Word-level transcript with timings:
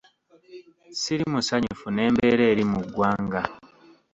Siri 0.99 1.23
musanyufu 1.33 1.87
n'embeera 1.91 2.43
eri 2.51 2.63
mu 2.71 2.79
ggwanga. 2.85 3.41